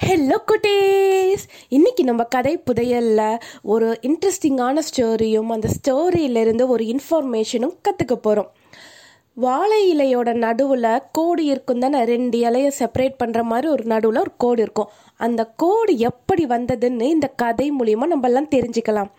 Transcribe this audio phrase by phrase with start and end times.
[0.00, 1.44] Hello குட்டீஸ்.
[1.68, 8.50] இன்னைக்கு நம்ம கதை புதையல்ல ஒரு இன்ட்ரெஸ்டிங்கான ஸ்டோரியும் அந்த ஸ்டோரியிலிருந்து ஒரு இன்ஃபர்மேஷனும் கற்றுக்க போகிறோம்
[9.34, 14.62] வாழை இலையோட நடுவில் கோடு இருக்கும் தானே ரெண்டு இலையை செப்பரேட் பண்ணுற மாதிரி ஒரு நடுவில் ஒரு கோடு
[14.62, 14.90] இருக்கும்.
[15.16, 19.10] அந்த கோடு எப்படி வந்ததுன்னு இந்த கதை மூலியமாக நம்மலாம் தெரிஞ்சுக்கலாம்.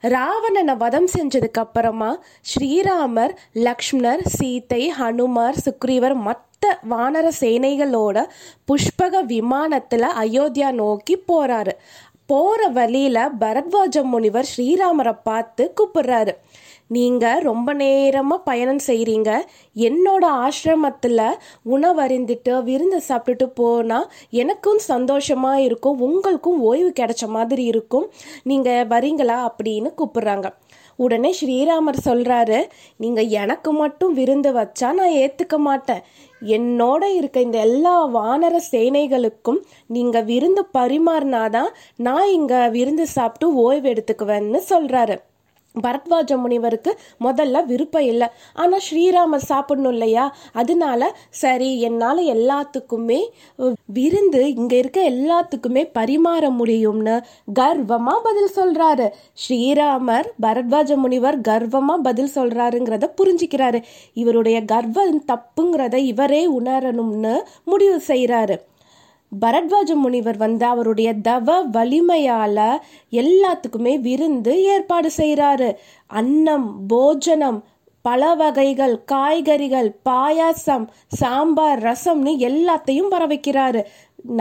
[0.00, 2.10] ராவணனை வதம் செஞ்சதுக்கு அப்புறமா
[2.50, 6.44] ஸ்ரீராமர் லக்ஷ்மணர் சீதை ஹனுமார் சுக்ரீவர் மற்ற
[6.90, 8.24] வானர சேனைகளோட
[8.68, 11.72] புஷ்பக விமானத்துல அயோத்தியா நோக்கி போறாரு.
[12.26, 16.34] போற வழியில பரத்வாஜ முனிவர் ஸ்ரீராமரை பார்த்து கூப்பிடுறாரு.
[16.88, 19.40] நீங்க ரொம்ப நேரமா பயணம் செய்கிறீங்க
[19.76, 21.34] என்னோட ஆசிரமத்தில்
[21.70, 26.00] உணவருந்திட்டு விருந்து சாப்பிட்டுட்டு போனா எனக்கும் சந்தோஷமா இருக்கும்.
[26.00, 28.10] உங்களுக்கும் ஓய்வு கிடைச்ச மாதிரி இருக்கும்.
[28.42, 29.48] நீங்க வரீங்களா?
[29.48, 30.50] அப்படின்னு கூப்பிடுறாங்க.
[30.96, 32.58] உடனே ஸ்ரீராமர் சொல்கிறாரு
[32.96, 36.02] நீங்கள் எனக்கு மட்டும் விருந்து வச்சா நான் ஏற்றுக்க மாட்டேன்.
[36.56, 44.62] என்னோட இருக்க இந்த எல்லா வானர சேனைகளுக்கும் நீங்கள் விருந்து பரிமாறினாதான் நான் இங்கே விருந்து சாப்பிட்டு ஓய்வு எடுத்துக்குவேன்னு
[44.72, 45.16] சொல்கிறாரு
[45.84, 46.92] பரத்வாஜ முனிவருக்கு
[47.26, 48.28] முதல்ல விருப்பம் இல்லை.
[48.62, 50.24] ஆனால் ஸ்ரீராமர் சாப்பிடணும் இல்லையா?
[50.60, 51.10] அதனால
[51.42, 53.20] சரி என்னால் எல்லாத்துக்குமே
[53.98, 57.16] விருந்து இங்கே இருக்க எல்லாத்துக்குமே பரிமாற முடியும்னு
[57.60, 59.08] கர்வமாக பதில் சொல்கிறாரு
[59.44, 63.80] ஸ்ரீராமர் பரத்வாஜ முனிவர் கர்வமாக பதில் சொல்கிறாருங்கிறத புரிஞ்சுக்கிறாரு.
[64.22, 68.56] இவருடைய கர்வம் தப்புங்கிறத இவரே உணரணும்னு முடிவு செய்கிறாரு
[69.40, 72.58] பரத்வாஜ முனிவர் வந்து அவருடைய தவ வலிமையால
[73.12, 75.70] எல்லாத்துக்குமே விருந்து ஏற்பாடு செய்கிறாரு
[76.06, 77.64] அன்னம் போஜனம்
[78.04, 83.84] பல வகைகள் காய்கறிகள் பாயாசம் சாம்பார் ரசம்னு எல்லாத்தையும் வர வைக்கிறாரு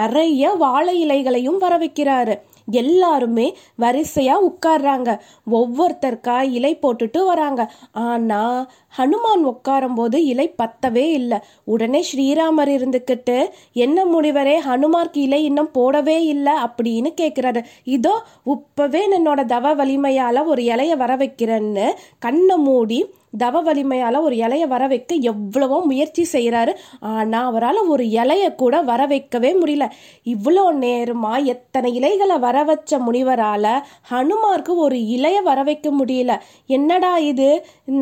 [0.00, 2.34] நிறைய வாழை இலைகளையும் வர வைக்கிறாரு
[2.70, 3.46] எல்லாருமே
[3.80, 5.10] வரிசையா உட்கார்றாங்க.
[5.50, 7.62] ஒவ்வொருத்தருக்கா இலை போட்டுட்டு வராங்க.
[7.92, 11.38] ஆனா ஹனுமான் உட்காரும்போது இலை பத்தவே இல்லை.
[11.64, 13.38] உடனே ஸ்ரீராமர் இருந்துக்கிட்டு
[13.84, 17.62] என்ன முடிவரே ஹனுமார்க்கு இலை இன்னும் போடவே இல்லை அப்படின்னு கேட்குறாரு
[17.96, 18.14] இதோ
[18.46, 22.98] இப்பவே என்னோட தவ வலிமையால் ஒரு இலைய வர வைக்கிறேன்னு கண்ணை மூடி
[23.38, 26.72] தவ வலிமையால் ஒரு இலைய வர வைக்க எவ்வளவோ முயற்சி செய்கிறாரு
[27.12, 29.84] ஆனால் அவரால் ஒரு இலைய கூட வர வைக்கவே முடியல.
[30.26, 33.70] இவ்வளோ நேரமாக எத்தனை இலைகளை வர வச்ச முனிவரால்
[34.10, 36.34] ஹனுமாருக்கு ஒரு இலைய வர வைக்க முடியல.
[36.66, 37.48] என்னடா இது?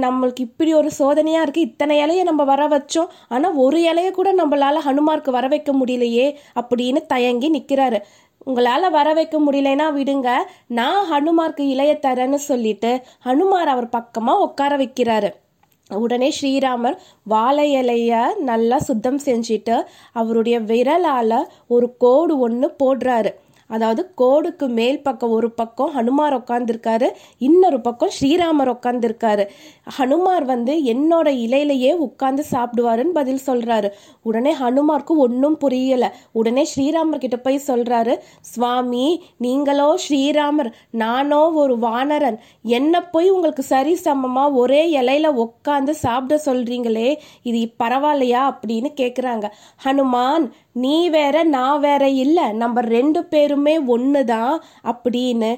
[0.04, 3.12] நம்மளுக்கு இப்படி ஒரு ஒரு சோதனையாக இருக்குது இத்தனை இலையை நம்ம வர வச்சோம்.
[3.34, 6.26] ஆனால் ஒரு இலையை கூட நம்மளால் ஹனுமாருக்கு வர வைக்க முடியலையே
[6.60, 8.00] அப்படின்னு தயங்கி நிற்கிறாரு
[8.46, 10.28] உங்களால் வர வைக்க முடியலன்னா விடுங்க.
[10.78, 12.90] நான் ஹனுமார்க்கு இலைய தரேன்னு சொல்லிட்டு
[13.26, 15.30] ஹனுமார் அவர் பக்கமாக உட்கார வைக்கிறாரு.
[15.90, 16.96] உடனே ஸ்ரீராமர்
[17.32, 19.76] வாழை இலைய நல்லா சுத்தம் செஞ்சுட்டு
[20.20, 21.38] அவருடைய விரலால்
[21.74, 23.32] ஒரு கோடு ஒன்று போடுறாரு.
[23.72, 29.44] அதாவது கோடுக்கு மேல் பக்கம் ஒரு பக்கம் ஹனுமார் உட்காந்துருக்காரு இன்னொரு பக்கம் ஸ்ரீராமர் உட்காந்துருக்காரு
[29.98, 33.88] ஹனுமார் வந்து என்னோட இலையிலேயே உட்காந்து சாப்பிடுவாருன்னு பதில் சொல்கிறாரு
[34.22, 36.08] உடனே ஹனுமாருக்கு ஒன்றும் புரியலை.
[36.32, 39.06] உடனே ஸ்ரீராமர் கிட்ட போய் சொல்கிறாரு சுவாமி
[39.38, 42.38] நீங்களோ ஸ்ரீராமர் நானோ ஒரு வானரன்.
[42.76, 47.08] என்ன போய் உங்களுக்கு சரி சமமாக ஒரே இலையில உட்காந்து சாப்பிட சொல்கிறீங்களே
[47.42, 48.42] இது பரவாயில்லையா?
[48.52, 49.46] அப்படின்னு கேட்குறாங்க
[49.84, 50.46] ஹனுமான்
[50.76, 52.46] நீ வேற நான் வேற இல்லை.
[52.52, 55.50] நம்ம ரெண்டு பேருமே ஒன்று தான் அப்படின்னு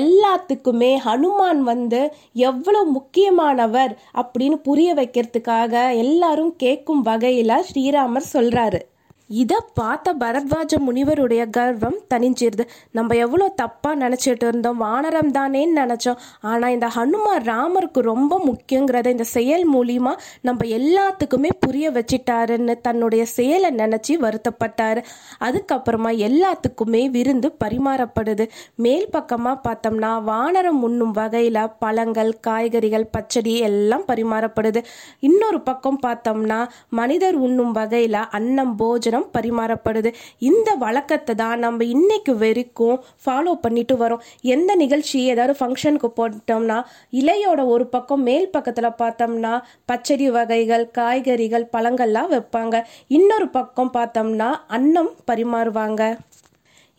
[0.00, 2.00] எல்லாத்துக்குமே ஹனுமான் வந்து
[2.48, 8.80] எவ்வளோ முக்கியமானவர் அப்படின்னு புரிய வைக்கிறதுக்காக எல்லாரும் கேட்கும் வகையில் ஸ்ரீராமர் சொல்கிறாரு
[9.30, 12.64] இதை பார்த்த பரத்வாஜ முனிவருடைய கர்வம் தனிஞ்சிருது.
[12.90, 16.18] நம்ம எவ்வளோ தப்பாக நினச்சிட்டு இருந்தோம் வானரம் தானேன்னு நினச்சோம்.
[16.40, 23.70] ஆனால் இந்த ஹனுமான் ராமருக்கு ரொம்ப முக்கியங்கிறத இந்த செயல் மூலிமா நம்ம எல்லாத்துக்குமே புரிய வச்சிட்டாருன்னு தன்னுடைய செயலை
[23.70, 25.00] நினச்சி வருத்தப்பட்டார்.
[25.40, 28.46] அதுக்கப்புறமா எல்லாத்துக்குமே விருந்து பரிமாறப்படுது.
[28.74, 34.82] மேல் பக்கமாக பார்த்தோம்னா வானரம் உண்ணும் வகையில் பழங்கள் காய்கறிகள் பச்சடி எல்லாம் பரிமாறப்படுது.
[35.20, 40.10] இன்னொரு பக்கம் பார்த்தோம்னா மனிதர் உண்ணும் வகையில் அன்னம் போஜனம் பரிமாறப்படுது.
[40.38, 44.24] இந்த வழக்கத்தை தான் நம்ம இன்னைக்கு வரைக்கும் ஃபாலோ பண்ணிட்டு வரோம்.
[44.40, 46.82] எந்த நிகழ்ச்சி ஏதாவது ஃபங்க்ஷனுக்கு போட்டோம்னா
[47.12, 52.82] இலையோட ஒரு பக்கம் மேல் பக்கத்தில் பார்த்தோம்னா பச்சடி வகைகள் காய்கறிகள் பழங்கள்லாம் வைப்பாங்க.
[53.06, 56.16] இன்னொரு பக்கம் பார்த்தோம்னா அன்னம் பரிமாறுவாங்க.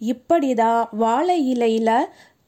[0.01, 1.91] இப்படிதான் வாழை இலையில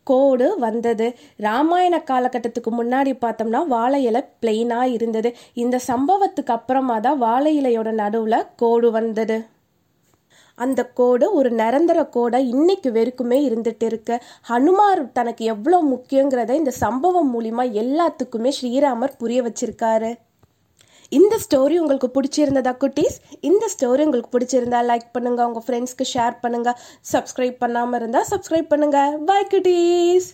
[0.04, 1.16] கோடு வந்தது.
[1.38, 5.36] ராமாயண காலகட்டத்துக்கு முன்னாடி பார்த்தோம்னா வாழை இலை பிளெயினாக இருந்தது.
[5.54, 9.38] இந்த சம்பவத்துக்கு அப்புறமா தான் வாழை இலையோட நடுவில் கோடு வந்தது.
[10.58, 14.16] அந்த கோடு ஒரு நிரந்தர கோடை இன்னைக்கு வரைக்குமே இருந்துட்டு இருக்கு.
[14.50, 20.12] ஹனுமார் தனக்கு எவ்வளோ முக்கியங்கிறத இந்த சம்பவம் மூலிமா எல்லாத்துக்குமே ஸ்ரீராமர் புரிய வச்சிருக்காரு.
[21.12, 23.18] இந்த ஸ்டோரி உங்களுக்கு பிடிச்சிருந்ததா குட்டீஸ்?
[23.50, 26.70] இந்த ஸ்டோரி உங்களுக்கு பிடிச்சிருந்தா லைக் பண்ணுங்க உங்க ஃப்ரெண்ட்ஸ்க்கு ஷேர் பண்ணுங்க
[27.14, 29.00] சப்ஸ்கிரைப் பண்ணாமல் இருந்தால் சப்ஸ்கிரைப் பண்ணுங்க.
[29.30, 30.30] பாய் குட்டீஸ்